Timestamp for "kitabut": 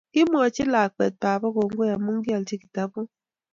2.61-3.09